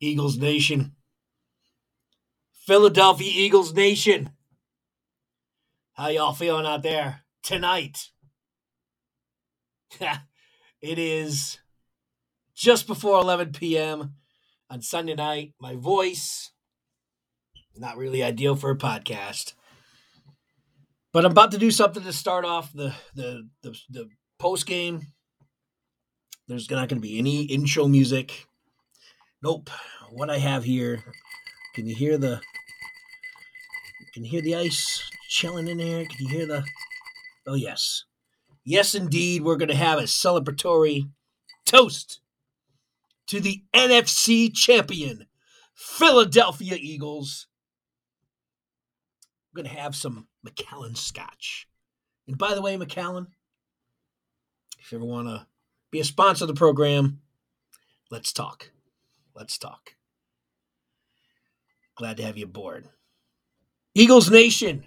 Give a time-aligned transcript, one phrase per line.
[0.00, 0.92] Eagles Nation.
[2.66, 4.30] Philadelphia Eagles Nation.
[5.94, 8.08] How y'all feeling out there tonight?
[10.00, 11.58] it is
[12.54, 14.14] just before 11 p.m.
[14.70, 15.52] on Sunday night.
[15.60, 16.52] My voice,
[17.76, 19.54] not really ideal for a podcast.
[21.12, 24.08] But I'm about to do something to start off the the the, the
[24.38, 25.08] post game.
[26.46, 28.46] There's not going to be any intro music.
[29.42, 29.70] Nope.
[30.10, 31.02] What I have here,
[31.74, 32.40] can you hear the
[34.12, 36.04] can you hear the ice chilling in there?
[36.04, 36.64] Can you hear the
[37.46, 38.04] Oh yes.
[38.64, 41.10] Yes indeed, we're going to have a celebratory
[41.64, 42.20] toast
[43.28, 45.26] to the NFC champion
[45.74, 47.46] Philadelphia Eagles.
[49.52, 51.66] We're going to have some Macallan Scotch.
[52.28, 53.28] And by the way, Macallan,
[54.78, 55.46] if you ever want to
[55.90, 57.20] be a sponsor of the program,
[58.10, 58.70] let's talk.
[59.40, 59.94] Let's talk.
[61.96, 62.90] Glad to have you aboard.
[63.94, 64.84] Eagles Nation,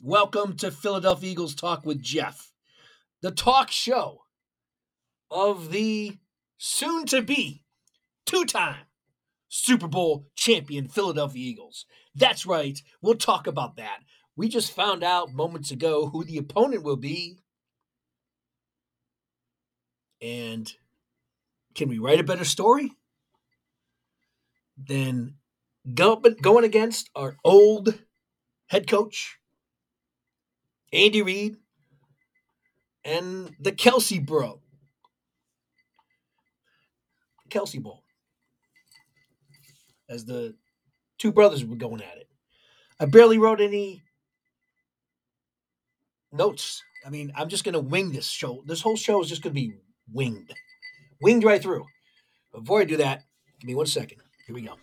[0.00, 2.50] welcome to Philadelphia Eagles Talk with Geoff,
[3.22, 4.22] the talk show
[5.30, 6.18] of the
[6.58, 7.62] soon to be
[8.24, 8.86] two time
[9.46, 11.86] Super Bowl champion Philadelphia Eagles.
[12.12, 14.00] That's right, we'll talk about that.
[14.34, 17.38] We just found out moments ago who the opponent will be.
[20.20, 20.72] And
[21.76, 22.95] can we write a better story
[24.76, 25.34] than
[25.94, 27.98] go, going against our old
[28.66, 29.38] head coach,
[30.92, 31.56] Andy Reid,
[33.04, 34.60] and the Kelce bro?
[37.48, 38.02] Kelce Bowl.
[40.08, 40.54] As the
[41.18, 42.28] two brothers were going at it.
[42.98, 44.02] I barely wrote any
[46.32, 46.82] notes.
[47.04, 48.62] I mean, I'm just going to wing this show.
[48.66, 49.74] This whole show is just going to be
[50.12, 50.52] winged,
[51.20, 51.84] winged right through.
[52.52, 53.24] Before I do that,
[53.60, 54.22] give me one second.
[54.46, 54.74] Here we go.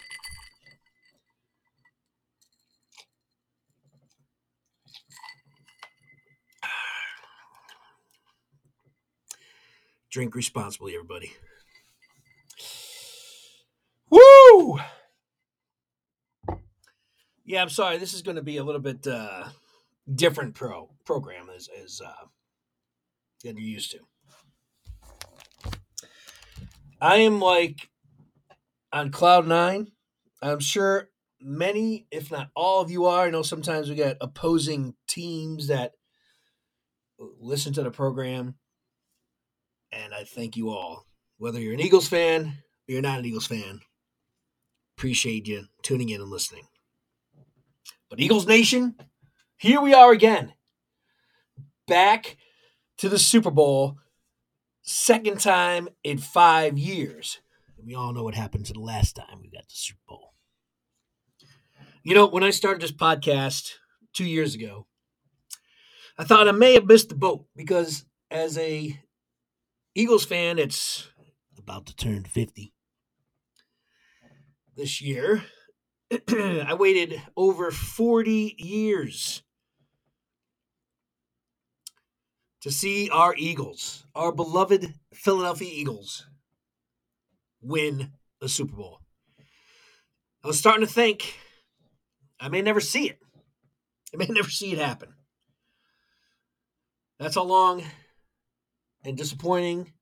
[10.11, 11.32] Drink responsibly, everybody.
[14.10, 14.80] Woo!
[17.45, 17.98] Yeah, I'm sorry.
[17.98, 19.45] This is going to be a little bit uh,
[20.14, 22.26] different pro program as as uh,
[23.43, 23.99] than you're used to.
[27.02, 27.89] I am like
[28.93, 29.92] on cloud nine.
[30.42, 31.09] I'm sure
[31.42, 33.26] many, if not all of you are.
[33.26, 35.93] I know sometimes we get opposing teams that
[37.17, 38.55] listen to the program,
[39.92, 41.05] and I thank you all.
[41.37, 43.81] Whether you're an Eagles fan or you're not an Eagles fan,
[44.98, 46.67] appreciate you tuning in and listening.
[48.10, 48.95] But Eagles Nation,
[49.58, 50.54] here we are again.
[51.87, 52.37] Back
[52.99, 53.98] to the Super Bowl,
[54.83, 57.39] second time in five years.
[57.86, 60.33] We all know what happened to the last time we got the Super Bowl.
[62.04, 63.71] You know, when I started this podcast
[64.14, 64.88] two years ago,
[66.17, 68.99] I thought I may have missed the boat because as a
[69.95, 71.08] Eagles fan, it's
[71.58, 72.73] about to turn 50
[74.76, 75.43] this year.
[76.30, 79.43] I waited over 40 years
[82.61, 86.26] to see our Eagles, our beloved Philadelphia Eagles,
[87.63, 88.99] win a Super Bowl.
[90.43, 91.39] I was starting to think
[92.39, 93.19] I may never see it.
[94.13, 95.13] I may never see it happen.
[97.19, 97.83] That's how long
[99.05, 99.93] and disappointing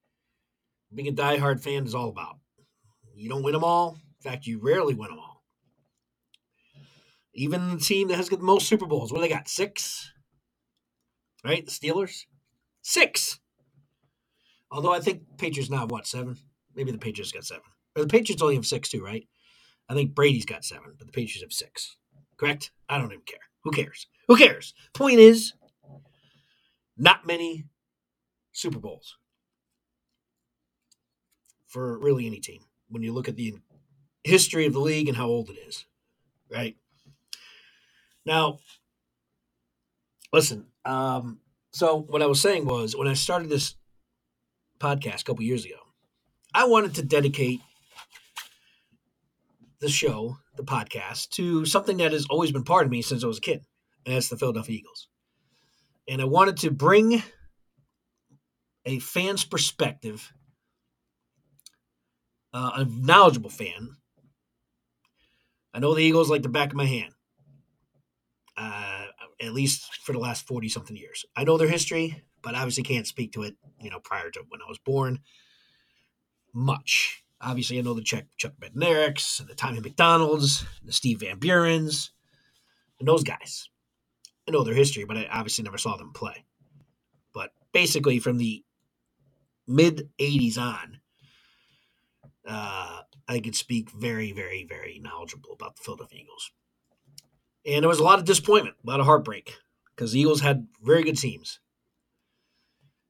[0.94, 2.38] being a diehard fan is all about.
[3.16, 3.98] You don't win them all.
[4.24, 5.44] In fact, you rarely win them all.
[7.34, 9.48] Even the team that has got the most Super Bowls, what do they got?
[9.48, 10.12] Six?
[11.44, 11.66] Right?
[11.66, 12.26] The Steelers?
[12.82, 13.40] Six.
[14.70, 16.38] Although I think Patriots now what, seven?
[16.76, 17.64] Maybe the Patriots got seven.
[17.96, 19.28] Or the Patriots only have six too, right?
[19.90, 21.98] I think Brady's got seven, but the Patriots have six.
[22.38, 22.72] Correct?
[22.88, 23.40] I don't even care.
[23.64, 24.08] Who cares?
[24.28, 24.74] Who cares?
[24.94, 25.54] Point is,
[26.98, 27.66] not many
[28.54, 29.18] Super Bowls
[31.68, 33.56] for really any team when you look at the
[34.24, 35.86] history of the league and how old it is,
[36.50, 36.76] right?
[38.26, 38.60] Now,
[40.32, 41.40] listen, um,
[41.72, 43.76] so what I was saying was when I started this
[44.80, 45.76] podcast a couple years ago,
[46.54, 47.62] I wanted to dedicate
[49.80, 53.28] the show, the podcast, to something that has always been part of me since I
[53.28, 53.62] was a kid,
[54.06, 55.08] and that's the Philadelphia Eagles.
[56.10, 57.24] And I wanted to bring
[58.86, 60.34] a fan's perspective,
[62.54, 63.96] uh, a knowledgeable fan.
[65.74, 67.14] I know the Eagles like the back of my hand.
[68.58, 69.06] Uh,
[69.42, 71.26] at least for the last 40 something years.
[71.36, 74.62] I know their history, but obviously can't speak to it, you know, prior to when
[74.62, 75.20] I was born
[76.54, 77.24] much.
[77.40, 82.10] Obviously, I know the Chuck, Chuck Bednareks and the Tommy McDonalds, the Steve Van Burens,
[83.00, 83.68] and those guys.
[84.48, 86.46] I know their history, but I obviously never saw them play.
[87.34, 88.64] But basically, from the
[89.68, 91.00] mid 80s on,
[92.48, 96.52] uh, I could speak very, very, very knowledgeable about the Philadelphia Eagles.
[97.66, 99.56] And there was a lot of disappointment, a lot of heartbreak,
[99.96, 101.60] because the Eagles had very good teams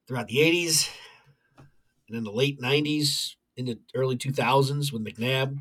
[0.07, 0.89] throughout the 80s
[2.11, 5.59] and in the late 90s, in the early 2000s with McNabb.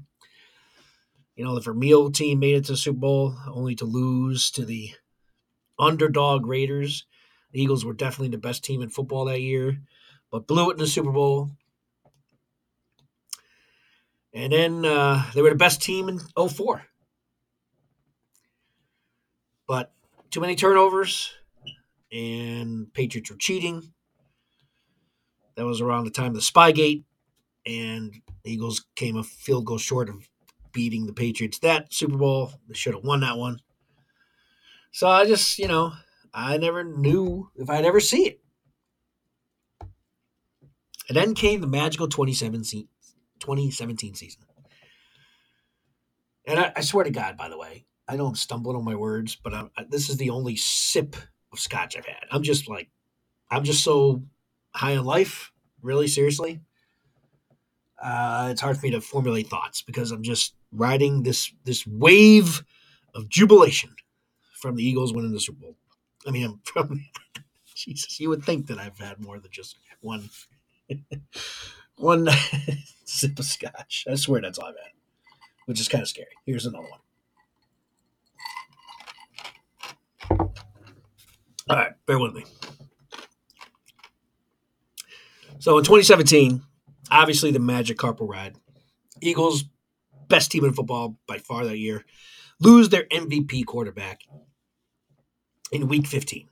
[1.37, 4.64] You know, the Vermeil team made it to the Super Bowl only to lose to
[4.64, 4.91] the
[5.79, 7.06] underdog Raiders.
[7.52, 9.81] The Eagles were definitely the best team in football that year,
[10.31, 11.50] but blew it in the Super Bowl.
[14.32, 16.82] And then uh, they were the best team in 04.
[19.67, 19.93] But
[20.31, 21.32] too many turnovers,
[22.12, 23.93] and Patriots were cheating.
[25.60, 27.04] That was around the time of the Spygate,
[27.66, 28.14] and
[28.44, 30.26] Eagles came a field goal short of
[30.72, 32.54] beating the Patriots that Super Bowl.
[32.66, 33.60] They should have won that one.
[34.90, 35.92] So I just, you know,
[36.32, 38.40] I never knew if I'd ever see it.
[41.10, 42.88] And then came the magical 2017,
[43.40, 44.40] 2017 season.
[46.46, 48.94] And I, I, swear to God, by the way, I know I'm stumbling on my
[48.94, 51.16] words, but I, this is the only sip
[51.52, 52.24] of scotch I've had.
[52.30, 52.88] I'm just like,
[53.50, 54.22] I'm just so
[54.75, 55.52] high on life,
[55.82, 56.61] really, seriously.
[58.02, 62.62] Uh, it's hard for me to formulate thoughts because I'm just riding this this wave
[63.14, 63.94] of jubilation
[64.55, 65.76] from the Eagles winning the Super Bowl.
[66.26, 67.05] I mean, I'm from
[67.75, 70.31] Jesus, you would think that I've had more than just one
[71.96, 72.28] one
[73.05, 74.06] sip of scotch.
[74.11, 74.93] I swear that's all I've had,
[75.67, 76.28] which is kind of scary.
[76.46, 77.00] Here's another one.
[81.69, 82.44] All right, bear with me.
[85.60, 86.62] So in 2017,
[87.10, 88.56] obviously the Magic Carpet ride.
[89.20, 89.64] Eagles,
[90.26, 92.06] best team in football by far that year,
[92.60, 94.22] lose their MVP quarterback
[95.70, 96.48] in week 15.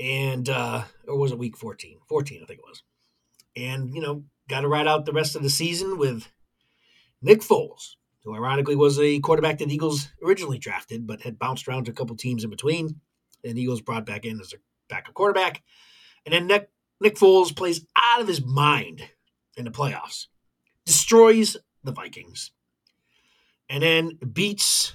[0.00, 1.98] And, uh, or was it week 14?
[2.08, 2.82] 14, I think it was.
[3.54, 6.26] And, you know, got to ride out the rest of the season with
[7.20, 11.84] Nick Foles, who ironically was a quarterback that Eagles originally drafted, but had bounced around
[11.84, 13.02] to a couple teams in between.
[13.44, 14.56] And Eagles brought back in as a
[14.88, 15.62] backup quarterback.
[16.24, 16.70] And then Nick,
[17.00, 19.02] Nick Foles plays out of his mind
[19.56, 20.26] in the playoffs,
[20.86, 22.52] destroys the Vikings,
[23.68, 24.92] and then beats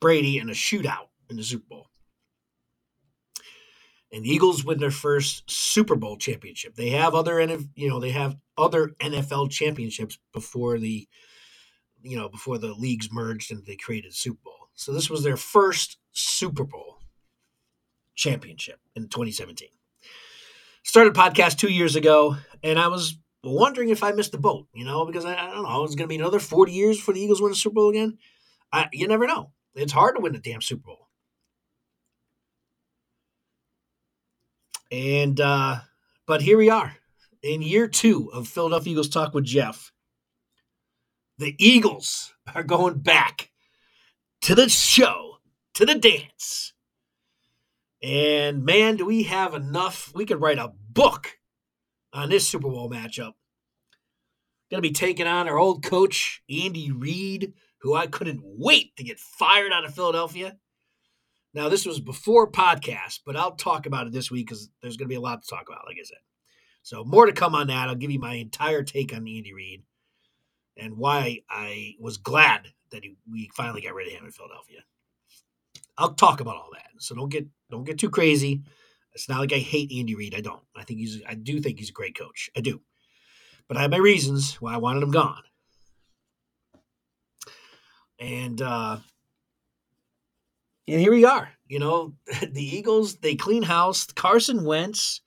[0.00, 1.86] Brady in a shootout in the Super Bowl.
[4.12, 6.76] And the Eagles win their first Super Bowl championship.
[6.76, 7.40] They have other
[7.74, 11.08] you know, they have other NFL championships before the
[12.02, 14.68] you know, before the leagues merged and they created Super Bowl.
[14.74, 16.98] So this was their first Super Bowl
[18.14, 19.68] championship in 2017
[20.84, 24.84] started podcast two years ago, and I was wondering if I missed the boat, you
[24.84, 27.20] know, because I, I don't know, it's going to be another 40 years for the
[27.20, 28.18] Eagles win the Super Bowl again.
[28.72, 29.50] I, you never know.
[29.74, 31.08] It's hard to win the damn Super Bowl.
[34.92, 35.78] And, uh,
[36.26, 36.94] but here we are
[37.42, 39.90] in year two of Philadelphia Eagles Talk with Geoff.
[41.38, 43.50] The Eagles are going back
[44.42, 45.38] to the show,
[45.74, 46.73] to the dance.
[48.04, 50.12] And man, do we have enough?
[50.14, 51.38] We could write a book
[52.12, 53.32] on this Super Bowl matchup.
[54.70, 59.04] Going to be taking on our old coach, Andy Reid, who I couldn't wait to
[59.04, 60.58] get fired out of Philadelphia.
[61.54, 65.06] Now, this was before podcast, but I'll talk about it this week because there's going
[65.06, 66.18] to be a lot to talk about, like I said.
[66.82, 67.88] So, more to come on that.
[67.88, 69.82] I'll give you my entire take on Andy Reid
[70.76, 74.80] and why I was glad that he, we finally got rid of him in Philadelphia.
[75.96, 76.88] I'll talk about all that.
[76.98, 78.62] So don't get don't get too crazy.
[79.12, 80.34] It's not like I hate Andy Reid.
[80.34, 80.62] I don't.
[80.76, 82.50] I think he's I do think he's a great coach.
[82.56, 82.80] I do.
[83.68, 85.42] But I have my reasons why I wanted him gone.
[88.18, 88.98] And uh
[90.86, 91.50] and here we are.
[91.66, 94.06] You know, the Eagles, they clean house.
[94.06, 95.20] Carson Wentz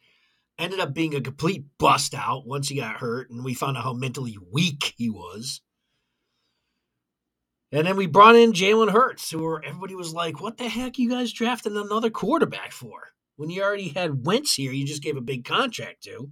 [0.60, 3.84] ended up being a complete bust out once he got hurt, and we found out
[3.84, 5.62] how mentally weak he was.
[7.72, 11.10] And then we brought in Jalen Hurts, who everybody was like, what the heck you
[11.10, 13.10] guys drafted another quarterback for?
[13.36, 16.32] When you already had Wentz here, you just gave a big contract to.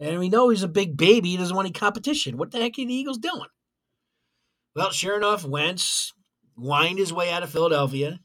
[0.00, 1.30] And we know he's a big baby.
[1.30, 2.36] He doesn't want any competition.
[2.36, 3.48] What the heck are the Eagles doing?
[4.74, 6.12] Well, sure enough, Wentz
[6.56, 8.18] whined his way out of Philadelphia.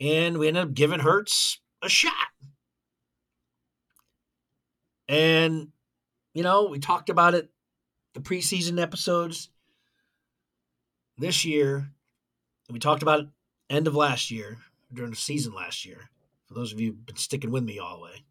[0.00, 2.12] And we ended up giving Hurts a shot.
[5.06, 5.68] And,
[6.32, 7.50] you know, we talked about it
[8.14, 9.50] the preseason episodes
[11.20, 11.90] this year,
[12.70, 13.26] we talked about
[13.68, 14.58] end of last year,
[14.92, 16.10] during the season last year,
[16.46, 18.24] for those of you who've been sticking with me all the way,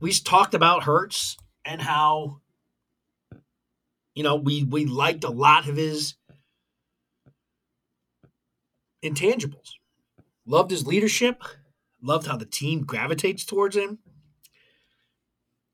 [0.00, 2.40] we talked about Hurts and how
[4.14, 6.14] you know, we we liked a lot of his
[9.02, 9.72] intangibles.
[10.46, 11.42] Loved his leadership.
[12.02, 14.00] Loved how the team gravitates towards him.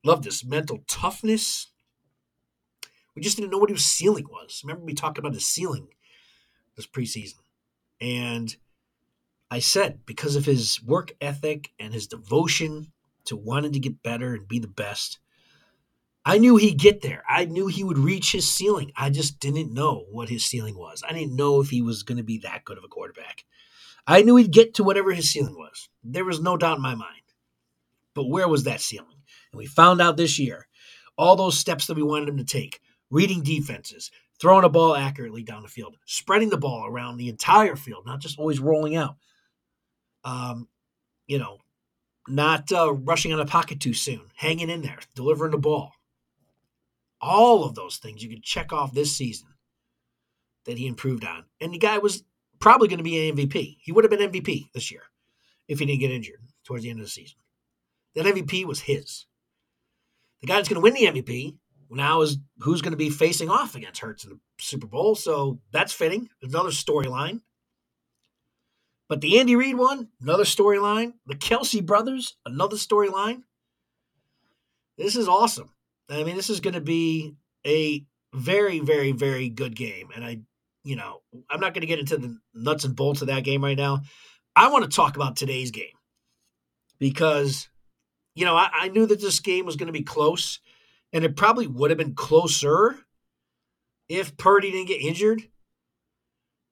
[0.04, 1.68] Loved his mental toughness.
[3.18, 4.62] We just didn't know what his ceiling was.
[4.62, 5.88] Remember, we talked about his ceiling
[6.76, 7.40] this preseason.
[8.00, 8.56] And
[9.50, 12.92] I said, because of his work ethic and his devotion
[13.25, 15.18] to wanting to get better and be the best,
[16.25, 17.25] I knew he'd get there.
[17.28, 18.92] I knew he would reach his ceiling.
[18.94, 21.02] I just didn't know what his ceiling was.
[21.02, 23.44] I didn't know if he was going to be that good of a quarterback.
[24.06, 25.88] I knew he'd get to whatever his ceiling was.
[26.04, 27.32] There was no doubt in my mind.
[28.14, 29.22] But where was that ceiling?
[29.50, 30.68] And we found out this year
[31.16, 34.10] all those steps that we wanted him to take reading defenses,
[34.40, 38.20] throwing a ball accurately down the field, spreading the ball around the entire field, not
[38.20, 39.16] just always rolling out.
[40.24, 40.68] Um,
[41.26, 41.58] you know,
[42.26, 45.92] not uh, rushing on a pocket too soon, hanging in there, delivering the ball.
[47.20, 49.48] All of those things you could check off this season
[50.66, 51.44] that he improved on.
[51.60, 52.22] And the guy was
[52.60, 53.78] probably going to be an MVP.
[53.80, 55.02] He would have been MVP this year
[55.66, 57.38] if he didn't get injured towards the end of the season.
[58.14, 59.26] That MVP was his.
[60.40, 61.56] The guy that's going to win the MVP
[61.90, 65.14] now is who's going to be facing off against Hurts in the Super Bowl.
[65.14, 66.28] So that's fitting.
[66.42, 67.40] Another storyline.
[69.09, 71.14] But the Andy Reid one, another storyline.
[71.26, 73.42] The Kelce brothers, another storyline.
[74.99, 75.71] This is awesome.
[76.11, 78.04] I mean, this is going to be a
[78.35, 80.09] very, very, very good game.
[80.14, 80.40] And I,
[80.85, 83.64] you know, I'm not going to get into the nuts and bolts of that game
[83.64, 84.02] right now.
[84.54, 85.87] I want to talk about today's game
[86.99, 87.68] because,
[88.35, 90.61] you know, I, I knew that this game was going to be close,
[91.12, 92.98] and it probably would have been closer
[94.08, 95.42] if Purdy didn't get injured.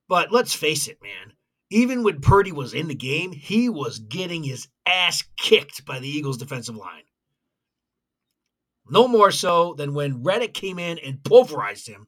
[0.09, 1.33] But let's face it, man.
[1.71, 6.09] Even when Purdy was in the game, he was getting his ass kicked by the
[6.09, 7.03] Eagles' defensive line.
[8.89, 12.07] No more so than when Reddick came in and pulverized him.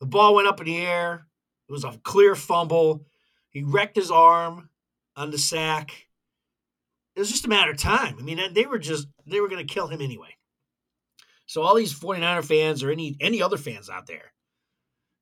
[0.00, 1.26] The ball went up in the air.
[1.68, 3.04] It was a clear fumble.
[3.50, 4.70] He wrecked his arm
[5.14, 6.06] on the sack.
[7.14, 8.16] It was just a matter of time.
[8.18, 10.37] I mean, they were just they were going to kill him anyway.
[11.48, 14.34] So all these 49er fans or any any other fans out there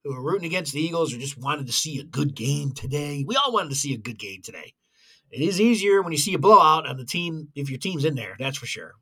[0.03, 3.25] who are rooting against the Eagles or just wanted to see a good game today.
[3.27, 4.75] We all wanted to see a good game today.
[5.31, 8.17] It is easier when you see a blowout on the team if your team's in
[8.17, 8.95] there, that's for sure.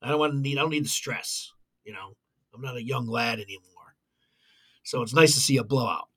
[0.00, 1.50] I don't want to need I don't need the stress.
[1.84, 2.14] You know,
[2.54, 3.96] I'm not a young lad anymore.
[4.84, 6.08] So it's nice to see a blowout.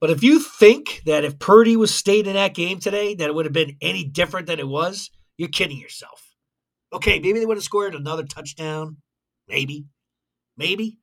[0.00, 3.34] But if you think that if Purdy was stayed in that game today, that it
[3.34, 6.36] would have been any different than it was, you're kidding yourself.
[6.92, 8.98] Okay, maybe they would have scored another touchdown.
[9.48, 9.86] Maybe.
[10.56, 10.98] Maybe.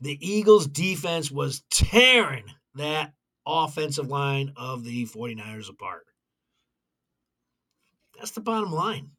[0.00, 2.44] The Eagles' defense was tearing
[2.74, 3.12] that
[3.46, 6.06] offensive line of the 49ers apart.
[8.16, 9.10] That's the bottom line.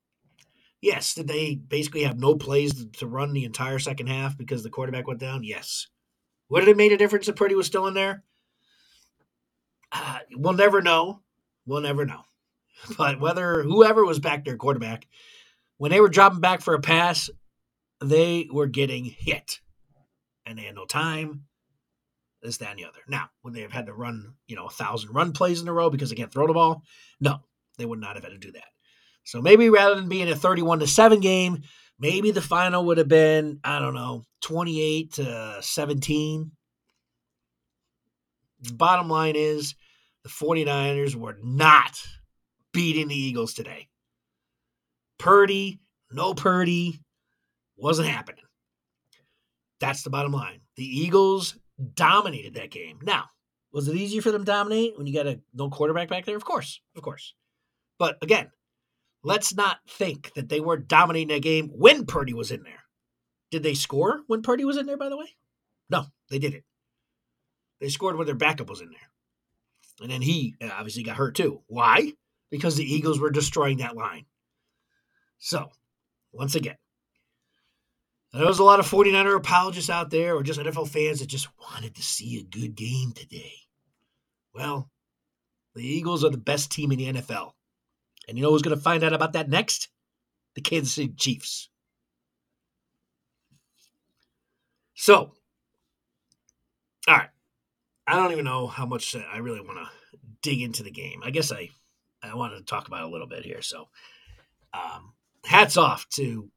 [0.81, 4.69] Yes, did they basically have no plays to run the entire second half because the
[4.69, 5.43] quarterback went down?
[5.43, 5.87] Yes.
[6.49, 8.23] Would it have made a difference if Purdy was still in there?
[9.91, 11.21] Uh, we'll never know.
[11.65, 12.23] We'll never know.
[12.97, 15.07] But whether whoever was back there, quarterback,
[15.77, 17.29] when they were dropping back for a pass,
[18.01, 19.59] they were getting hit.
[20.45, 21.45] And they had no time.
[22.41, 22.99] This, that, and the other.
[23.07, 25.73] Now, would they have had to run, you know, a thousand run plays in a
[25.73, 26.81] row because they can't throw the ball?
[27.19, 27.39] No,
[27.77, 28.63] they would not have had to do that.
[29.23, 31.61] So maybe rather than being a 31 to 7 game,
[31.99, 36.51] maybe the final would have been, I don't know, 28 to 17.
[38.61, 39.75] The bottom line is
[40.23, 41.99] the 49ers were not
[42.73, 43.87] beating the Eagles today.
[45.19, 45.79] Purdy,
[46.11, 46.99] no Purdy,
[47.81, 48.43] wasn't happening.
[49.79, 50.61] That's the bottom line.
[50.75, 51.57] The Eagles
[51.95, 52.99] dominated that game.
[53.01, 53.25] Now,
[53.73, 56.35] was it easier for them to dominate when you got a no quarterback back there?
[56.35, 57.33] Of course, of course.
[57.97, 58.51] But again,
[59.23, 62.83] let's not think that they were dominating that game when Purdy was in there.
[63.49, 65.35] Did they score when Purdy was in there, by the way?
[65.89, 66.63] No, they didn't.
[67.79, 68.99] They scored when their backup was in there.
[70.01, 71.61] And then he uh, obviously got hurt too.
[71.67, 72.13] Why?
[72.49, 74.25] Because the Eagles were destroying that line.
[75.39, 75.71] So,
[76.31, 76.77] once again,
[78.33, 81.49] there was a lot of 49er apologists out there or just NFL fans that just
[81.59, 83.53] wanted to see a good game today.
[84.53, 84.89] Well,
[85.75, 87.51] the Eagles are the best team in the NFL.
[88.27, 89.89] And you know who's going to find out about that next?
[90.55, 91.69] The Kansas City Chiefs.
[94.93, 95.33] So,
[97.07, 97.29] all right.
[98.07, 101.21] I don't even know how much I really want to dig into the game.
[101.23, 101.69] I guess I
[102.23, 103.61] I wanted to talk about a little bit here.
[103.61, 103.87] So,
[104.73, 106.49] um, hats off to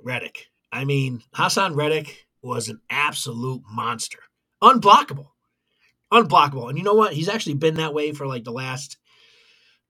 [0.00, 0.51] Reddick.
[0.72, 4.18] I mean, Hassan Reddick was an absolute monster,
[4.62, 5.28] unblockable,
[6.10, 6.70] unblockable.
[6.70, 7.12] And you know what?
[7.12, 8.96] He's actually been that way for like the last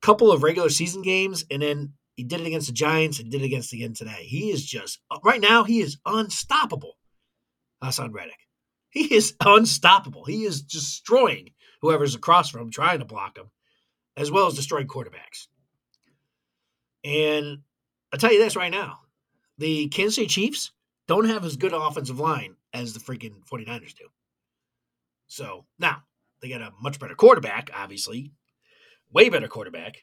[0.03, 3.43] couple of regular season games, and then he did it against the Giants and did
[3.43, 4.25] it against again today.
[4.25, 6.99] He is just right now he is unstoppable.
[7.81, 8.39] Hassan Reddick.
[8.91, 10.25] He is unstoppable.
[10.25, 13.51] He is destroying whoever's across from him, trying to block him,
[14.17, 15.47] as well as destroying quarterbacks.
[17.03, 17.63] And
[18.13, 19.02] I'll tell you this right now
[19.63, 20.73] the Kansas City Chiefs
[21.07, 24.09] don't have as good offensive line as the freaking 49ers do.
[25.29, 26.03] So now
[26.41, 28.33] they got a much better quarterback, obviously,
[29.13, 29.99] way better quarterback.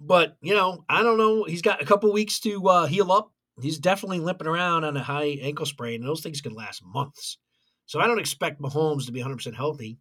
[0.00, 1.44] But, you know, I don't know.
[1.44, 3.32] He's got a couple weeks to uh, heal up.
[3.62, 7.38] He's definitely limping around on a high ankle sprain, and those things can last months.
[7.86, 9.98] So I don't expect Mahomes to be 100% healthy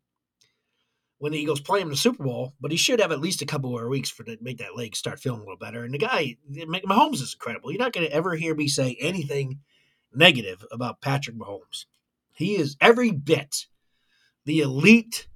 [1.17, 3.41] when the Eagles play him in the Super Bowl, but he should have at least
[3.41, 5.83] a couple more weeks for to make that leg start feeling a little better.
[5.83, 7.71] And the guy, Mahomes is incredible.
[7.71, 9.59] You're not going to ever hear me say anything
[10.13, 11.85] negative about Patrick Mahomes.
[12.33, 13.67] He is every bit
[14.43, 15.27] the elite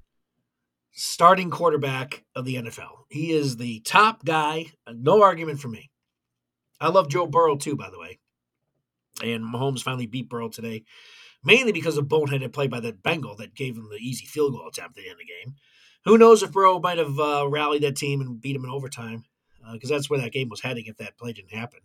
[0.91, 3.05] starting quarterback of the NFL.
[3.09, 4.65] He is the top guy.
[4.93, 5.89] No argument for me.
[6.81, 8.19] I love Joe Burrow too, by the way.
[9.23, 10.83] And Mahomes finally beat Burrow today,
[11.43, 14.67] mainly because of boneheaded play by that Bengal that gave him the easy field goal
[14.67, 15.55] attempt at the end of the game.
[16.05, 19.25] Who knows if Burrow might have uh, rallied that team and beat him in overtime,
[19.73, 21.79] because uh, that's where that game was heading if that play didn't happen.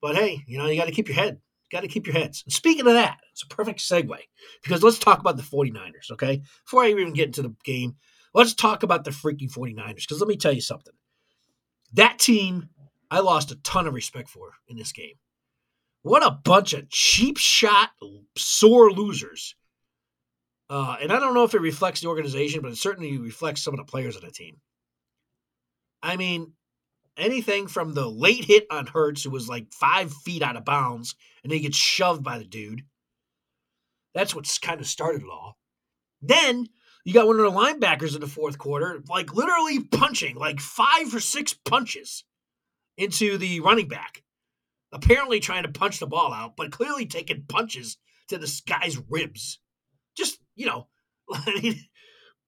[0.00, 1.40] But hey, you know, you got to keep your head.
[1.70, 2.42] Got to keep your heads.
[2.44, 4.16] And speaking of that, it's a perfect segue
[4.62, 6.42] because let's talk about the 49ers, okay?
[6.64, 7.96] Before I even get into the game,
[8.32, 10.94] let's talk about the freaking 49ers because let me tell you something.
[11.92, 12.70] That team,
[13.10, 15.14] I lost a ton of respect for in this game.
[16.08, 17.90] What a bunch of cheap shot,
[18.36, 19.54] sore losers.
[20.70, 23.74] Uh, and I don't know if it reflects the organization, but it certainly reflects some
[23.74, 24.56] of the players on the team.
[26.02, 26.54] I mean,
[27.18, 31.14] anything from the late hit on Hurts, who was like five feet out of bounds,
[31.42, 32.84] and then he gets shoved by the dude.
[34.14, 35.58] That's what's kind of started it all.
[36.22, 36.68] Then
[37.04, 41.14] you got one of the linebackers in the fourth quarter, like literally punching, like five
[41.14, 42.24] or six punches
[42.96, 44.22] into the running back.
[44.92, 49.60] Apparently trying to punch the ball out, but clearly taking punches to this guy's ribs.
[50.16, 50.88] Just, you know,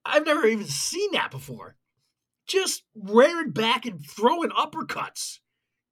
[0.04, 1.76] I've never even seen that before
[2.50, 5.38] just rearing back and throwing uppercuts,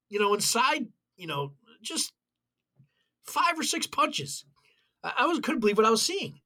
[0.09, 2.13] you know, inside, you know, just
[3.25, 4.45] five or six punches.
[5.05, 6.41] I, I was couldn't believe what I was seeing.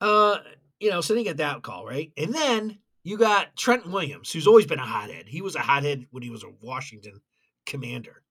[0.00, 0.38] Uh,
[0.80, 2.12] you know, so then you get that call, right?
[2.16, 5.28] And then you got Trent Williams, who's always been a hothead.
[5.28, 7.20] He was a hothead when he was a Washington
[7.68, 8.22] commander.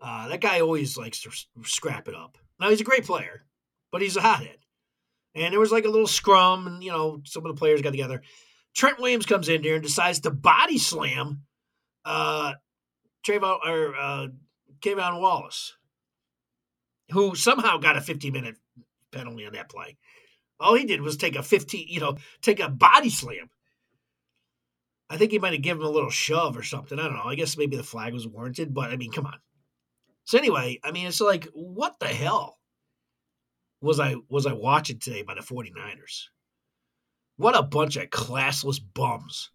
[0.00, 1.30] Uh, that guy always likes to
[1.64, 2.38] scrap it up.
[2.58, 3.44] Now he's a great player,
[3.92, 4.58] but he's a hothead
[5.36, 7.90] and there was like a little scrum, and you know some of the players got
[7.90, 8.22] together.
[8.74, 11.42] Trent Williams comes in there and decides to body slam
[12.04, 12.54] uh,
[13.26, 14.26] Trayvon or uh,
[14.80, 15.74] K'Von Wallace,
[17.12, 18.56] who somehow got a 15 minute
[19.12, 19.96] penalty on that play.
[20.58, 23.50] All he did was take a 15, you know, take a body slam.
[25.08, 26.98] I think he might have given him a little shove or something.
[26.98, 27.22] I don't know.
[27.24, 29.38] I guess maybe the flag was warranted, but I mean, come on.
[30.24, 32.56] So anyway, I mean, it's like, what the hell?
[33.80, 36.24] was I was I watching today by the 49ers.
[37.36, 39.50] What a bunch of classless bums.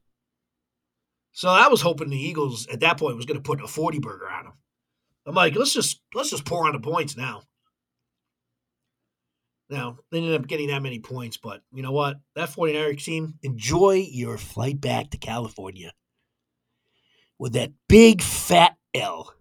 [1.34, 4.00] So I was hoping the Eagles at that point was going to put a 40
[4.00, 4.54] burger on them.
[5.26, 7.44] I'm like, let's just let's just pour on the points now.
[9.72, 12.18] Now, they ended up getting that many points, but you know what?
[12.36, 15.94] That 49ers team, enjoy your flight back to California
[17.40, 19.34] with that big fat L.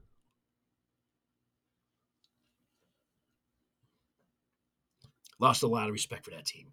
[5.40, 6.68] Lost a lot of respect for that team.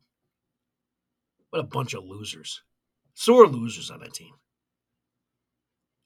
[1.50, 2.62] What a bunch of losers.
[3.16, 4.34] Sore losers on that team.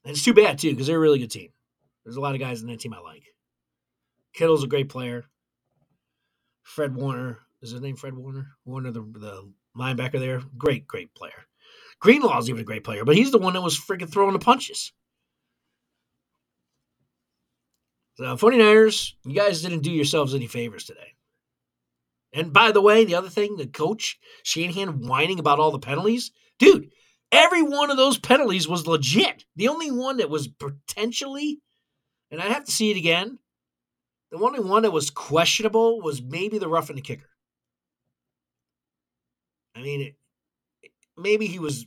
[0.05, 1.49] And it's too bad, too, because they're a really good team.
[2.05, 3.23] There's a lot of guys in that team I like.
[4.33, 5.25] Kittle's a great player.
[6.63, 8.47] Fred Warner, is his name Fred Warner?
[8.65, 10.41] Warner, the, the linebacker there.
[10.57, 11.45] Great, great player.
[12.01, 14.91] Greenlaw's even a great player, but he's the one that was freaking throwing the punches.
[18.15, 21.15] So, 49ers, you guys didn't do yourselves any favors today.
[22.33, 26.31] And by the way, the other thing, the coach Shanahan whining about all the penalties,
[26.59, 26.91] dude.
[27.31, 29.45] Every one of those penalties was legit.
[29.55, 31.59] The only one that was potentially,
[32.29, 33.39] and I'd have to see it again.
[34.31, 37.29] The only one that was questionable was maybe the roughing the kicker.
[39.75, 41.85] I mean, it, maybe he was,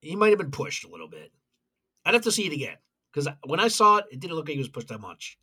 [0.00, 1.30] he might have been pushed a little bit.
[2.04, 2.76] I'd have to see it again
[3.12, 5.38] because when I saw it, it didn't look like he was pushed that much.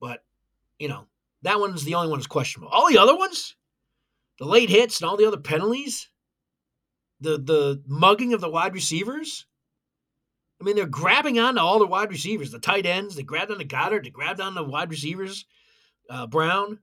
[0.00, 0.24] But
[0.78, 1.06] you know,
[1.42, 2.72] that one's the only one that's questionable.
[2.72, 3.54] All the other ones,
[4.38, 6.08] the late hits and all the other penalties,
[7.20, 9.46] the the mugging of the wide receivers.
[10.60, 13.16] I mean, they're grabbing on to all the wide receivers, the tight ends.
[13.16, 14.04] They grabbed on the Goedert.
[14.04, 15.46] They grabbed on the wide receivers,
[16.08, 16.78] uh, Brown.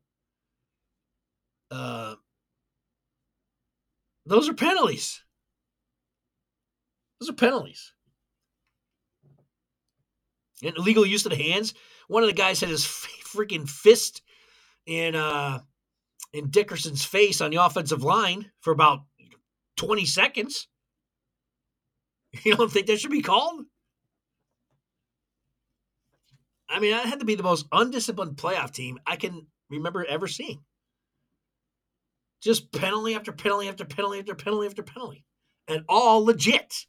[1.69, 2.15] Uh,
[4.25, 5.21] those are penalties.
[7.19, 7.93] Those are penalties.
[10.63, 11.73] And illegal use of the hands.
[12.07, 12.83] One of the guys had his
[13.33, 14.21] freaking fist
[14.85, 15.59] in uh
[16.33, 19.01] in Dickerson's face on the offensive line for about
[19.77, 20.67] 20 seconds.
[22.45, 23.65] You don't think that should be called?
[26.69, 30.27] I mean, that had to be the most undisciplined playoff team I can remember ever
[30.27, 30.63] seeing.
[32.41, 35.25] Just penalty after penalty after penalty after penalty after penalty.
[35.67, 36.85] And all legit.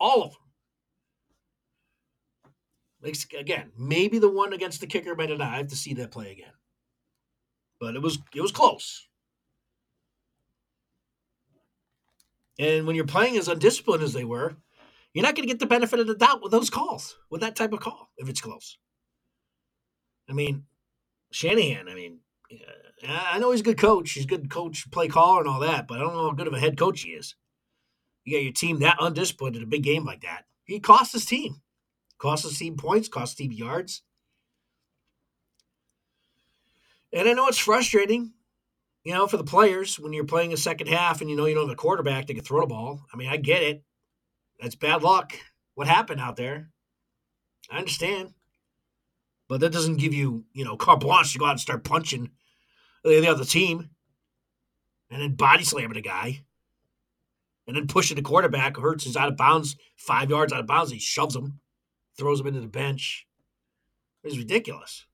[0.00, 0.40] All of them.
[3.38, 5.30] Again, maybe the one against the kicker might.
[5.30, 6.52] I have to see that play again.
[7.78, 9.06] But it was it was close.
[12.58, 14.56] And when you're playing as undisciplined as they were,
[15.12, 17.56] you're not going to get the benefit of the doubt with those calls, with that
[17.56, 18.78] type of call, if it's close.
[20.28, 20.64] I mean,
[21.32, 22.20] Shanahan, I mean,
[23.06, 24.12] I know he's a good coach.
[24.12, 26.46] He's a good coach, play caller, and all that, but I don't know how good
[26.46, 27.34] of a head coach he is.
[28.24, 30.44] You got your team that undisciplined in a big game like that.
[30.64, 31.60] He cost his team.
[32.18, 34.02] Cost his team points, cost team yards.
[37.12, 38.32] And I know it's frustrating,
[39.04, 41.54] you know, for the players when you're playing a second half and you know you
[41.54, 43.04] don't have a quarterback that can throw the ball.
[43.12, 43.84] I mean, I get it.
[44.60, 45.34] That's bad luck.
[45.74, 46.70] What happened out there?
[47.70, 48.32] I understand.
[49.48, 52.30] But that doesn't give you, you know, carte blanche to go out and start punching
[53.04, 53.90] the other team
[55.10, 56.40] and then body slamming a guy
[57.66, 58.78] and then pushing the quarterback.
[58.78, 60.90] Hurts is out of bounds, five yards out of bounds.
[60.90, 61.60] He shoves him,
[62.16, 63.26] throws him into the bench.
[64.22, 65.04] It's ridiculous.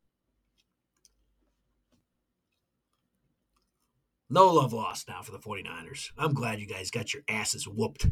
[4.32, 6.10] No love lost now for the 49ers.
[6.16, 8.06] I'm glad you guys got your asses whooped.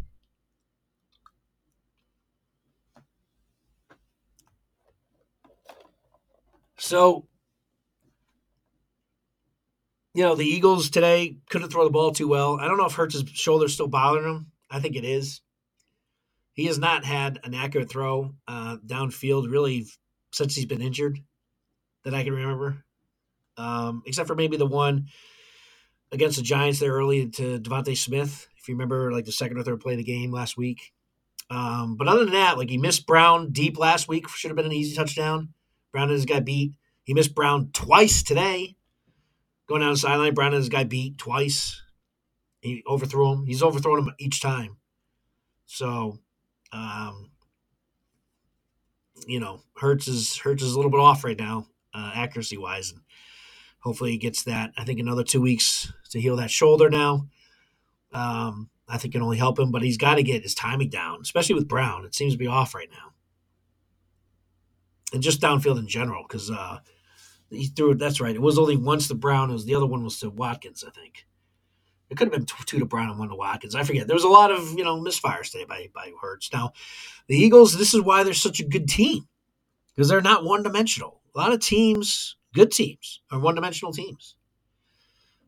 [6.77, 7.29] So,
[10.15, 12.59] you know, the Eagles today couldn't throw the ball too well.
[12.61, 14.47] I don't know if Hurts's shoulder's still bothering him.
[14.69, 15.41] I think it is.
[16.53, 19.87] He has not had an accurate throw uh, downfield really
[20.33, 21.21] since he's been injured
[22.03, 22.85] that I can remember,
[23.57, 25.07] um, except for maybe the one
[26.13, 28.49] against the Giants there early to DeVonta Smith.
[28.57, 30.93] If you remember, like the second or third play of the game last week.
[31.51, 34.67] Um, but other than that, like he missed Brown deep last week, should have been
[34.67, 35.55] an easy touchdown.
[35.93, 36.73] Brown has got beat.
[37.05, 38.77] He missed Brown twice today.
[39.67, 41.83] Going down the sideline, Brown has got beat twice.
[42.61, 43.47] He overthrew him.
[43.47, 44.77] He's overthrown him each time.
[45.67, 46.19] So,
[46.73, 47.31] um,
[49.27, 52.93] you know, Hurts is Hurts is a little bit off right now, uh, accuracy wise,
[52.93, 53.03] and
[53.89, 54.73] hopefully he gets that.
[54.77, 57.27] I think another two weeks to heal that shoulder now.
[58.13, 61.21] Um, I think can only help him, but he's got to get his timing down,
[61.23, 62.05] especially with Brown.
[62.05, 63.13] It seems to be off right now
[65.13, 66.79] and just downfield in general because uh,
[67.51, 67.99] he threw it.
[67.99, 68.35] That's right.
[68.35, 69.51] It was only once to Brown.
[69.51, 71.27] It was the other one was to Watkins, I think.
[72.11, 73.75] It could have been two to Brown and one to Watkins.
[73.75, 74.07] I forget.
[74.07, 76.53] There was a lot of you know misfires today by by Hurts.
[76.53, 76.73] Now,
[77.27, 77.79] the Eagles.
[77.79, 79.29] This is why they're such a good team
[79.95, 81.21] because they're not one dimensional.
[81.35, 84.37] A lot of teams, good teams, are one dimensional teams.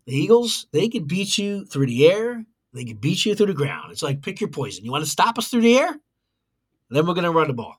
[0.07, 2.45] The Eagles, they can beat you through the air.
[2.73, 3.93] They can beat you through the ground.
[3.93, 4.85] It's like pick your poison.
[4.85, 5.95] You want to stop us through the air?
[6.89, 7.77] Then we're going to run the ball.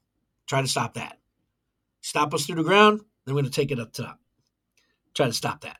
[0.47, 1.17] Try to stop that
[2.01, 4.19] stop us through the ground, then we're going to take it up top.
[5.13, 5.77] Try to stop that.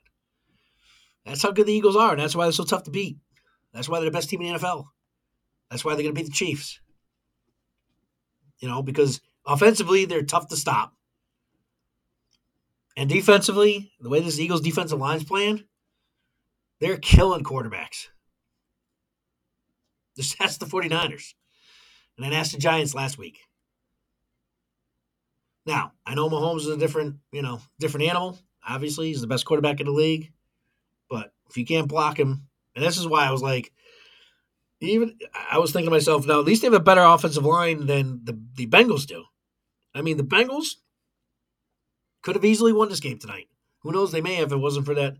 [1.25, 3.17] That's how good the Eagles are, and that's why they're so tough to beat.
[3.73, 4.87] That's why they're the best team in the NFL.
[5.69, 6.79] That's why they're going to beat the Chiefs.
[8.59, 10.93] You know, because offensively, they're tough to stop.
[13.01, 15.63] And defensively, the way this Eagles defensive line's playing,
[16.79, 18.09] they're killing quarterbacks.
[20.15, 21.33] Just ask the 49ers.
[22.15, 23.39] And then ask the Giants last week.
[25.65, 28.37] Now, I know Mahomes is a different, you know, different animal.
[28.69, 30.31] Obviously, he's the best quarterback in the league.
[31.09, 33.73] But if you can't block him, and this is why I was like,
[34.79, 35.17] even
[35.51, 38.21] I was thinking to myself, now at least they have a better offensive line than
[38.25, 39.23] the, the Bengals do.
[39.95, 40.75] I mean, the Bengals
[42.21, 43.47] could have easily won this game tonight.
[43.81, 44.11] Who knows?
[44.11, 45.17] They may have if it wasn't for that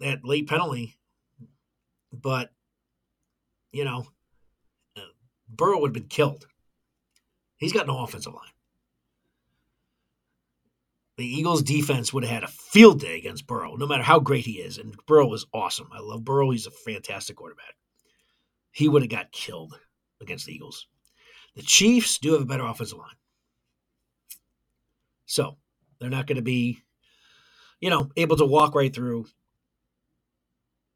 [0.00, 0.96] that late penalty.
[2.12, 2.50] But
[3.72, 4.06] you know,
[5.48, 6.46] Burrow would have been killed.
[7.56, 8.52] He's got no offensive line
[11.22, 14.44] the Eagles defense would have had a field day against Burrow, no matter how great
[14.46, 14.78] he is.
[14.78, 15.88] And Burrow was awesome.
[15.92, 16.50] I love Burrow.
[16.50, 17.76] He's a fantastic quarterback.
[18.72, 19.78] He would have got killed
[20.20, 20.86] against the Eagles.
[21.54, 23.14] The Chiefs do have a better offensive line.
[25.26, 25.58] So
[26.02, 26.82] they're not going to be,
[27.80, 29.26] you know, able to walk right through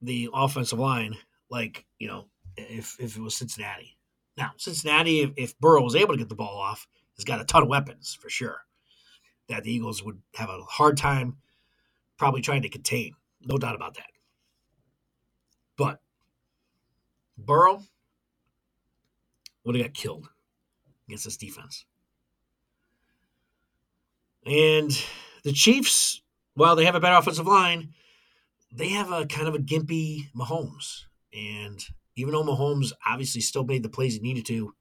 [0.03, 1.17] the offensive line
[1.51, 3.97] like, you know, if, if it was Cincinnati.
[4.37, 7.45] Now, Cincinnati, if, if Burrow was able to get the ball off, has got a
[7.45, 8.59] ton of weapons for sure
[9.49, 11.37] that the Eagles would have a hard time
[12.19, 13.15] probably trying to contain.
[13.43, 14.11] No doubt about that.
[15.77, 16.01] But
[17.39, 17.83] Burrow
[19.65, 20.29] would have got killed
[21.07, 21.85] against this defense.
[24.47, 24.91] And
[25.43, 26.23] The Chiefs,
[26.55, 27.93] while they have a better offensive line,
[28.73, 31.03] they have a kind of a gimpy Mahomes.
[31.35, 34.75] And even though Mahomes obviously still made the plays he needed to,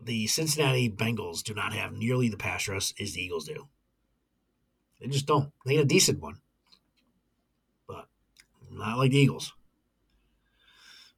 [0.00, 3.68] the Cincinnati Bengals do not have nearly the pass rush as the Eagles do.
[5.00, 5.52] They just don't.
[5.64, 6.40] They had a decent one,
[7.86, 8.06] but
[8.70, 9.52] not like the Eagles.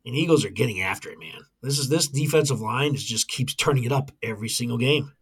[0.05, 1.43] And Eagles are getting after it, man.
[1.63, 5.13] This is this defensive line is just keeps turning it up every single game.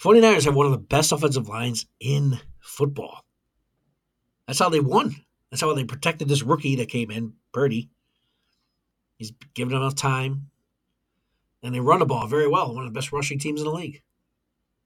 [0.00, 3.24] 49ers have one of the best offensive lines in football.
[4.46, 5.14] That's how they won.
[5.50, 7.90] That's how they protected this rookie that came in, Purdy.
[9.18, 10.50] He's given enough time.
[11.62, 12.74] And they run the ball very well.
[12.74, 14.02] One of the best rushing teams in the league.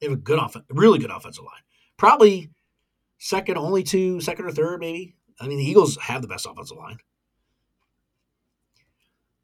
[0.00, 1.62] They have a good offense, really good offensive line.
[1.96, 2.50] Probably
[3.18, 5.14] second only to second or third, maybe.
[5.40, 6.98] I mean, the Eagles have the best offensive line.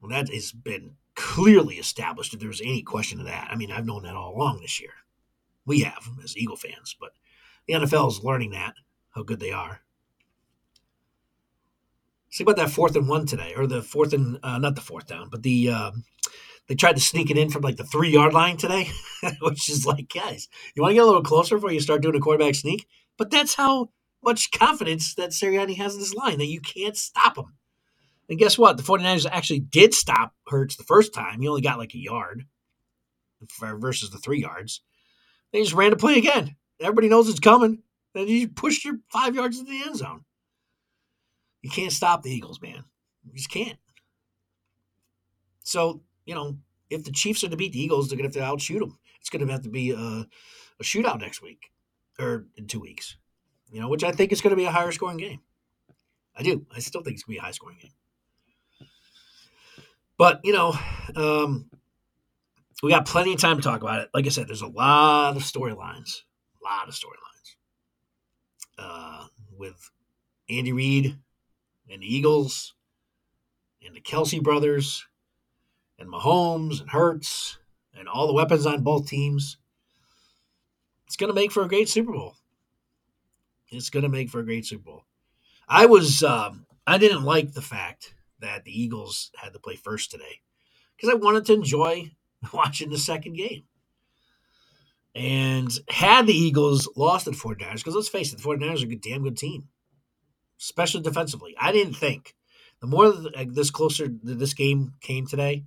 [0.01, 3.49] Well, that has been clearly established if there's any question of that.
[3.53, 4.91] I mean, I've known that all along this year.
[5.71, 7.13] We have as Eagle fans, but
[7.69, 8.75] the NFL is learning that,
[9.11, 9.83] how good they are.
[12.29, 15.07] See about that fourth and one today, or the fourth and uh, not the fourth
[15.07, 15.93] down, but the uh,
[16.67, 18.91] they tried to sneak it in from like the three yard line today,
[19.43, 22.17] which is like, guys, you want to get a little closer before you start doing
[22.17, 22.89] a quarterback sneak.
[23.17, 23.91] But that's how
[24.25, 27.55] much confidence that Sirianni has in this line that you can't stop him.
[28.29, 28.77] And guess what?
[28.77, 31.41] The 49ers actually did stop Hurts the first time.
[31.41, 32.47] He only got like a yard
[33.61, 34.83] versus the three yards.
[35.53, 36.57] They just ran the play again.
[36.81, 37.83] Everybody knows it's coming.
[38.15, 40.25] Then you pushed your five yards into the end zone.
[41.63, 42.85] You can't stop the Eagles, man.
[43.25, 43.79] You just can't.
[45.63, 46.57] So, you know,
[46.89, 48.99] if the Chiefs are to beat the Eagles, they're going to have to outshoot them.
[49.21, 51.71] It's going to have to be a, a shootout next week
[52.19, 53.17] or in two weeks,
[53.71, 55.41] you know, which I think is going to be a higher scoring game.
[56.37, 56.67] I do.
[56.75, 58.89] I still think it's going to be a high scoring game.
[60.17, 60.75] But, you know,
[61.17, 61.71] um,
[62.83, 64.11] we got plenty of time to talk about it.
[64.15, 66.23] Like I said, there's a lot of storylines,
[66.61, 67.57] a lot of storylines
[68.79, 69.91] uh, with
[70.49, 71.17] Andy Reid
[71.91, 72.75] and the Eagles
[73.85, 75.07] and the Kelce brothers
[75.99, 77.59] and Mahomes and Hurts
[77.95, 79.59] and all the weapons on both teams.
[81.07, 82.37] It's going to make for a great Super Bowl.
[83.71, 85.05] It's going to make for a great Super Bowl.
[85.69, 90.11] I was, um, I didn't like the fact that the Eagles had to play first
[90.11, 90.41] today
[90.97, 92.13] because I wanted to enjoy
[92.53, 93.65] watching the second game.
[95.15, 98.97] And had the Eagles lost at 49ers, because let's face it, the 49ers are a
[98.97, 99.69] damn good team
[100.61, 101.57] especially defensively.
[101.59, 102.35] I didn't think
[102.81, 105.65] the more this closer this game came today,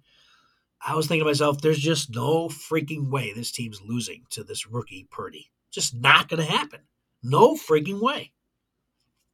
[0.85, 4.67] I was thinking to myself, there's just no freaking way this team's losing to this
[4.67, 5.49] rookie Purdy.
[5.71, 6.81] Just not going to happen.
[7.23, 8.33] No freaking way.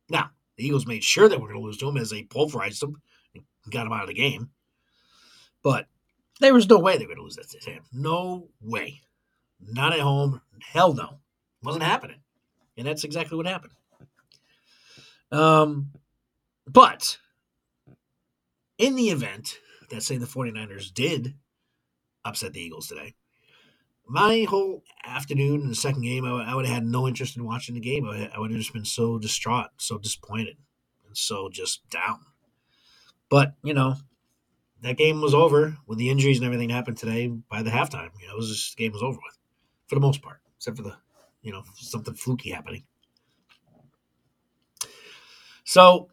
[0.10, 2.82] Now, the Eagles made sure they were going to lose to him as they pulverized
[2.82, 3.02] him
[3.34, 4.52] and got him out of the game.
[5.64, 5.88] But
[6.40, 7.84] there was no way they were going to lose that him.
[7.92, 9.02] No way.
[9.62, 10.42] Not at home.
[10.62, 11.20] Hell no.
[11.64, 12.22] Wasn't happening.
[12.78, 13.74] And that's exactly what happened.
[15.32, 15.92] Um,
[16.66, 17.18] but
[18.78, 21.36] in the event that, say, the 49ers did
[22.24, 23.16] upset the Eagles today,
[24.08, 27.76] my whole afternoon in the second game, I, would have had no interest in watching
[27.76, 28.06] the game.
[28.06, 30.58] I would have just been so distraught, so disappointed,
[31.06, 32.22] and so just down.
[33.30, 33.98] But, you know,
[34.82, 38.10] that game was over with the injuries and everything happened today by the halftime.
[38.20, 39.38] You know, it was just, the game was over with
[39.88, 40.96] for the most part, except for the,
[41.42, 42.84] you know, something fluky happening.
[45.64, 46.10] So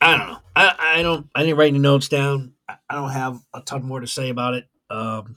[0.00, 0.38] I don't know.
[0.56, 1.28] I, I don't.
[1.34, 2.54] I didn't write any notes down.
[2.68, 4.66] I don't have a ton more to say about it.
[4.88, 5.36] Um,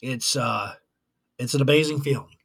[0.00, 0.74] it's uh,
[1.38, 2.36] it's an amazing feeling.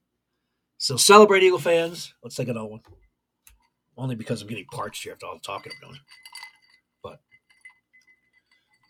[0.77, 2.13] So celebrate, Eagle fans.
[2.23, 2.81] Let's take another one.
[3.97, 5.99] Only because I'm getting parched here after all the talking I'm doing.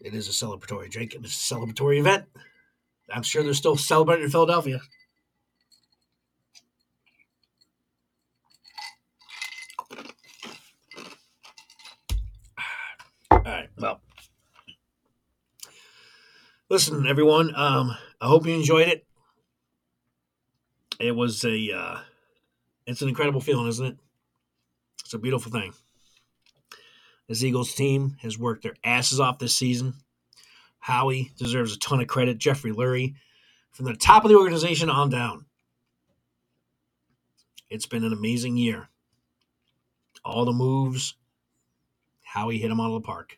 [0.02, 2.26] It is a celebratory drink it's a celebratory event.
[3.14, 4.82] I'm sure they're still celebrating in Philadelphia.
[13.32, 13.70] All right.
[13.78, 14.02] Well,
[16.70, 17.54] listen, everyone.
[17.56, 19.06] Um, I hope you enjoyed it.
[21.00, 22.00] It was a, uh,
[22.86, 23.98] it's an incredible feeling, isn't it?
[25.04, 25.74] It's a beautiful thing.
[27.30, 29.94] This Eagles team has worked their asses off this season.
[30.80, 32.40] Howie deserves a ton of credit.
[32.40, 33.14] Jeffrey Lurie,
[33.72, 35.46] from the top of the organization on down.
[37.70, 38.90] It's been an amazing year.
[40.26, 41.14] All the moves,
[42.24, 43.38] Howie hit them out of the park.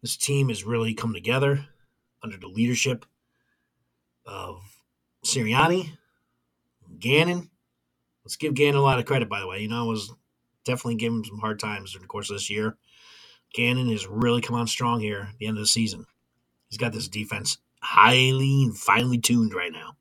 [0.00, 1.66] This team has really come together
[2.22, 3.04] under the leadership
[4.24, 4.62] of
[5.26, 5.90] Sirianni,
[6.98, 7.50] Gannon.
[8.24, 9.60] Let's give Gannon a lot of credit, by the way.
[9.60, 10.10] You know, I was
[10.64, 12.76] definitely giving him some hard times during the course of this year.
[13.54, 16.06] Gannon has really come on strong here at the end of the season.
[16.68, 19.96] He's got this defense highly and finely tuned right now.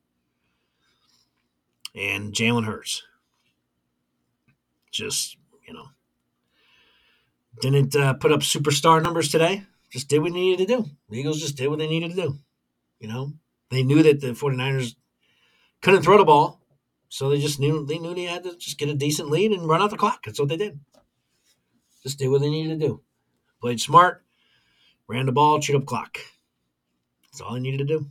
[1.96, 3.04] And Jalen Hurts
[4.92, 5.86] just, you know,
[7.62, 9.64] didn't uh, put up superstar numbers today.
[9.92, 10.90] Just did what they needed to do.
[11.10, 12.38] The Eagles just did what they needed to do.
[13.00, 13.34] You know,
[13.70, 14.96] they knew that the 49ers
[15.82, 16.62] couldn't throw the ball.
[17.14, 19.70] So they just knew they knew they had to just get a decent lead and
[19.70, 20.24] run out the clock.
[20.26, 20.80] That's what they did.
[22.02, 23.02] Just did what they needed to do.
[23.62, 24.24] Played smart,
[25.08, 26.18] ran the ball, chewed up clock.
[27.22, 28.10] That's all they needed to do.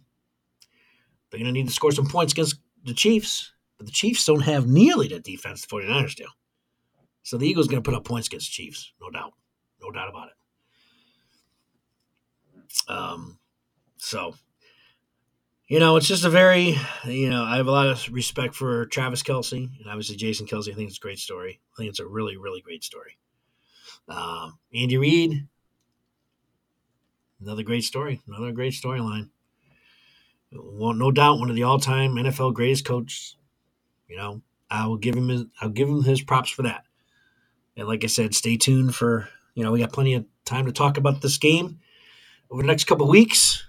[1.28, 4.38] They're going to need to score some points against the Chiefs, but the Chiefs don't
[4.38, 6.26] have nearly the defense the 49ers do.
[7.24, 9.32] So the Eagles going to put up points against the Chiefs, no doubt.
[9.82, 10.34] No doubt about it.
[12.88, 13.40] Um,
[13.96, 14.36] so
[15.72, 18.84] you know, it's just a very, you know, I have a lot of respect for
[18.84, 20.70] Travis Kelce and obviously Jason Kelce.
[20.70, 21.62] I think it's a great story.
[21.72, 23.16] I think it's a really, really great story.
[24.06, 25.48] Um, Andy Reid,
[27.40, 29.30] another great story, another great storyline.
[30.52, 33.38] Well, no doubt, one of the all-time NFL greatest coaches.
[34.08, 36.84] You know, I will give him his, I'll give him his props for that.
[37.78, 40.72] And like I said, stay tuned for you know we got plenty of time to
[40.72, 41.80] talk about this game
[42.50, 43.64] over the next couple weeks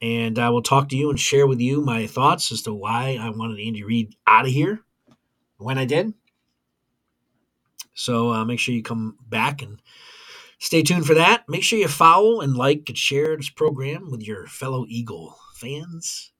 [0.00, 3.18] and I will talk to you and share with you my thoughts as to why
[3.20, 4.80] I wanted Andy Reid out of here
[5.58, 6.14] when I did.
[7.94, 9.80] So uh, make sure you come back and
[10.58, 11.48] stay tuned for that.
[11.48, 16.32] Make sure you follow and like and share this program with your fellow Eagle fans.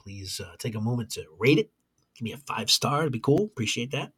[0.00, 1.70] Please uh, take a moment to rate it.
[2.14, 3.00] Give me a five star.
[3.00, 3.44] It'd be cool.
[3.44, 4.12] Appreciate that.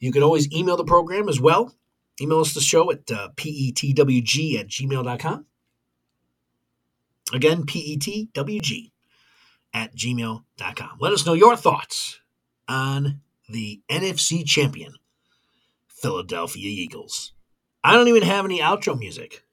[0.00, 1.74] You can always email the program as well.
[2.20, 5.46] Email us the show at uh, petwg at gmail.com.
[7.32, 8.92] Again, P-E-T-W-G
[9.74, 10.98] at gmail.com.
[10.98, 12.20] Let us know your thoughts
[12.66, 14.94] on the NFC champion,
[15.86, 17.32] Philadelphia Eagles.
[17.84, 19.44] I don't even have any outro music.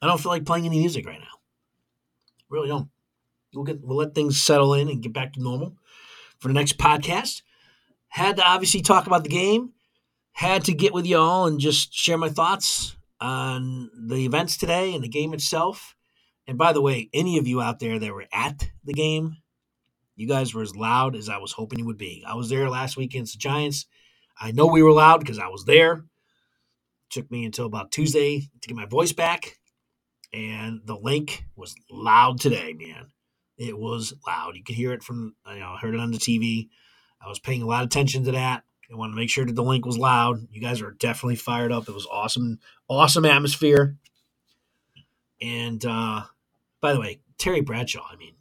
[0.00, 1.26] I don't feel like playing any music right now.
[2.48, 2.88] Really don't.
[3.54, 5.76] We'll get we'll let things settle in and get back to normal
[6.38, 7.42] for the next podcast.
[8.08, 9.72] Had to obviously talk about the game.
[10.32, 15.02] Had to get with y'all and just share my thoughts on the events today and
[15.02, 15.95] the game itself.
[16.46, 19.36] And by the way, any of you out there that were at the game,
[20.14, 22.24] you guys were as loud as I was hoping you would be.
[22.26, 23.86] I was there last week against the Giants.
[24.40, 25.92] I know we were loud because I was there.
[25.92, 26.02] It
[27.10, 29.58] took me until about Tuesday to get my voice back.
[30.32, 33.10] And the Linc was loud today, man.
[33.58, 34.56] It was loud.
[34.56, 36.68] You could hear it from, you know, I heard it on the TV.
[37.24, 38.64] I was paying a lot of attention to that.
[38.92, 40.46] I wanted to make sure that the Linc was loud.
[40.50, 41.88] You guys were definitely fired up.
[41.88, 43.96] It was awesome, awesome atmosphere.
[45.40, 46.22] And uh,
[46.86, 48.36] by the way, Terry Bradshaw, I mean,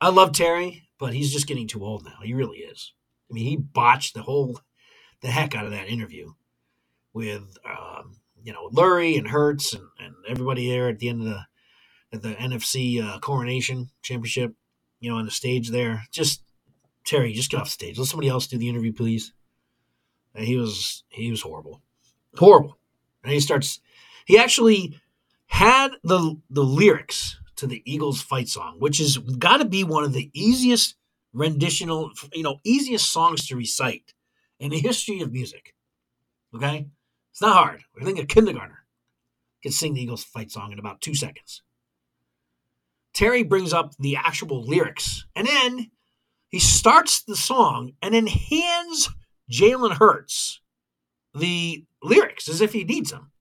[0.00, 2.16] I love Terry, but he's just getting too old now.
[2.24, 2.92] He really is.
[3.30, 4.60] I mean, he botched the whole,
[5.20, 6.32] the heck out of that interview
[7.12, 11.28] with, um, you know, Lurie and Hurts and, and everybody there at the end of
[11.28, 11.40] the,
[12.12, 14.56] at the NFC uh, coronation championship,
[14.98, 16.02] you know, on the stage there.
[16.10, 16.42] Just,
[17.06, 17.96] Terry, just get off the stage.
[17.96, 19.32] Let somebody else do the interview, please.
[20.34, 21.80] And he was, he was horrible.
[22.34, 22.76] Horrible.
[23.22, 23.78] And he starts,
[24.26, 24.98] he actually,
[25.48, 30.04] had the the lyrics to the Eagles fight song, which is got to be one
[30.04, 30.94] of the easiest
[31.32, 34.14] renditional, you know, easiest songs to recite
[34.60, 35.74] in the history of music.
[36.54, 36.86] Okay,
[37.32, 37.82] it's not hard.
[38.00, 38.84] I think a kindergartner
[39.62, 41.62] can sing the Eagles fight song in about two seconds.
[43.12, 45.90] Terry brings up the actual lyrics, and then
[46.50, 49.10] he starts the song and then hands
[49.50, 50.60] Jalen Hurts
[51.34, 53.32] the lyrics as if he needs them.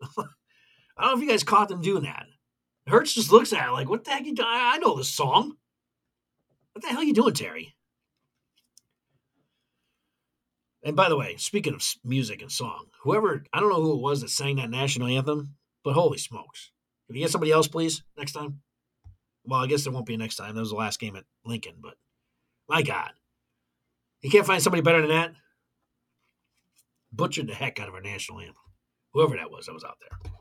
[0.96, 2.26] I don't know if you guys caught them doing that.
[2.86, 4.48] Hurts just looks at it like, what the heck you doing?
[4.48, 5.56] I know this song.
[6.72, 7.74] What the hell are you doing, Terry?
[10.84, 14.00] And by the way, speaking of music and song, whoever, I don't know who it
[14.02, 16.70] was that sang that national anthem, but holy smokes.
[17.06, 18.60] Can you get somebody else, please, next time?
[19.44, 20.54] Well, I guess there won't be a next time.
[20.54, 21.94] That was the last game at Lincoln, but
[22.68, 23.10] my God.
[24.22, 25.32] You can't find somebody better than that?
[27.12, 28.56] Butchered the heck out of our national anthem.
[29.12, 30.32] Whoever that was that was out there.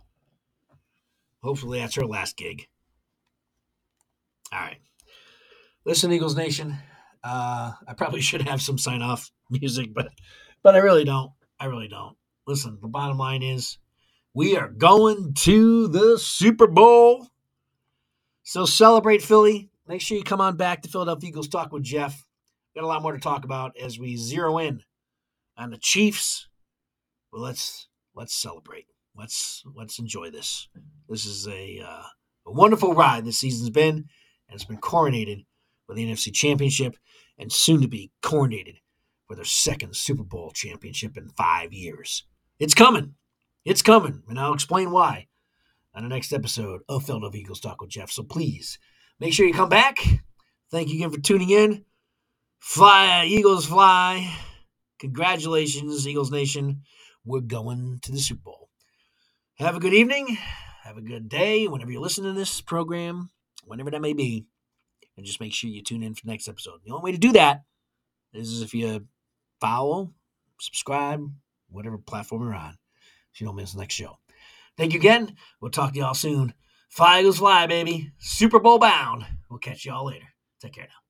[1.46, 2.66] Hopefully, that's her last gig.
[4.52, 4.80] All right.
[5.86, 6.76] Listen, Eagles Nation.
[7.24, 10.10] Uh, I probably should have some sign off music, but
[10.64, 11.34] but I really don't.
[11.60, 12.18] I really don't.
[12.48, 13.78] Listen, the bottom line is
[14.34, 17.28] we are going to the Super Bowl.
[18.42, 19.70] So celebrate Philly.
[19.88, 22.26] Make sure you come on back to Philadelphia Eagles Talk with Geoff.
[22.74, 24.82] Got a lot more to talk about as we zero in
[25.56, 26.48] on the Chiefs.
[27.32, 28.88] Well, let's let's celebrate
[29.18, 30.68] let's let's enjoy this.
[31.10, 32.04] This is a, uh,
[32.46, 34.06] a wonderful ride this season's been,
[34.48, 35.46] and it's been coronated
[35.88, 36.98] with the NFC Championship,
[37.38, 38.78] and soon to be coronated
[39.30, 42.24] with their second Super Bowl championship in five years.
[42.60, 43.16] It's coming.
[43.64, 45.28] It's coming, and I'll explain why
[45.96, 48.12] on the next episode of Philadelphia Eagles Talk with Geoff.
[48.12, 48.78] So please
[49.20, 49.98] make sure you come back.
[50.72, 51.86] Thank you again for tuning in.
[52.60, 54.36] Fly, Eagles, fly.
[55.00, 56.82] Congratulations, Eagles Nation.
[57.24, 58.65] We're going to the Super Bowl.
[59.58, 60.38] Have a good evening.
[60.84, 63.30] Have a good day whenever you listen to this program,
[63.64, 64.48] whenever that may be.
[65.16, 66.82] And just make sure you tune in for the next episode.
[66.84, 67.64] The only way to do that
[68.34, 69.08] is if you
[69.62, 70.12] follow,
[70.60, 71.26] subscribe,
[71.70, 72.74] whatever platform you're on,
[73.32, 74.20] so you don't miss the next show.
[74.76, 75.38] Thank you again.
[75.62, 76.54] We'll talk to y'all soon.
[76.90, 78.12] Fly Eagles fly, baby.
[78.18, 79.26] Super Bowl bound.
[79.50, 80.28] We'll catch y'all later.
[80.60, 81.05] Take care now.